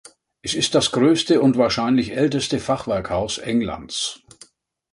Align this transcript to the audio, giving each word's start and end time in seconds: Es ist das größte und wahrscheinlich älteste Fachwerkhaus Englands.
Es 0.41 0.55
ist 0.55 0.73
das 0.73 0.91
größte 0.93 1.39
und 1.41 1.57
wahrscheinlich 1.59 2.13
älteste 2.13 2.57
Fachwerkhaus 2.57 3.37
Englands. 3.37 4.23